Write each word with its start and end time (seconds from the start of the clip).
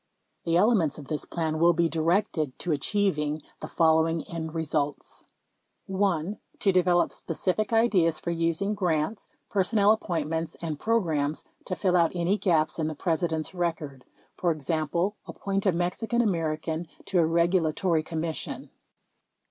The 0.45 0.57
elements 0.57 0.97
of 0.97 1.09
this 1.09 1.25
plan 1.25 1.59
will 1.59 1.73
be 1.73 1.87
directed 1.87 2.57
to 2.57 2.71
achieving 2.71 3.43
the 3.59 3.67
following 3.67 4.23
end 4.23 4.55
results: 4.55 5.25
1. 5.85 6.39
To 6.57 6.71
develop 6.71 7.13
specific 7.13 7.71
ideas 7.71 8.17
for 8.17 8.31
using 8.31 8.73
grants, 8.73 9.27
personnel 9.47 9.91
appointments 9.91 10.55
and 10.55 10.79
programs 10.79 11.43
to 11.65 11.75
fill 11.75 11.95
out 11.95 12.13
any 12.15 12.35
gaps 12.39 12.79
in 12.79 12.87
the 12.87 12.95
Presi 12.95 13.29
dent's 13.29 13.53
record, 13.53 14.03
e.g., 14.43 14.87
appoint 15.27 15.67
a 15.67 15.71
Mexican 15.71 16.23
American 16.23 16.87
to 17.05 17.19
a 17.19 17.25
regula 17.27 17.71
tory 17.71 18.01
commission. 18.01 18.71